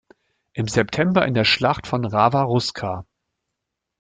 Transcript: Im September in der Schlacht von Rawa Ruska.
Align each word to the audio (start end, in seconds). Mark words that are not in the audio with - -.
Im 0.53 0.67
September 0.67 1.27
in 1.27 1.35
der 1.35 1.43
Schlacht 1.45 1.85
von 1.85 2.05
Rawa 2.05 2.41
Ruska. 2.41 3.05